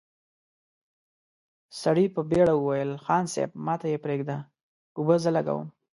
سړي 1.81 2.05
په 2.15 2.21
بېړه 2.29 2.53
وويل: 2.57 2.91
خان 3.05 3.25
صيب، 3.33 3.49
ماته 3.65 3.87
يې 3.93 3.97
پرېږده، 4.05 4.37
اوبه 4.97 5.15
زه 5.23 5.29
لګوم! 5.37 5.67